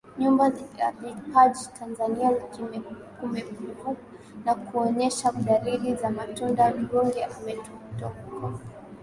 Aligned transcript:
nyumba 0.19 0.51
ya 0.79 0.91
vipaji 0.91 1.65
Tanzania 1.79 2.29
kupevuka 3.19 3.95
na 4.45 4.55
kuonyesha 4.55 5.31
dalili 5.31 5.95
za 5.95 6.09
matunda 6.09 6.71
Ruge 6.71 7.23
ametutoka 7.23 8.23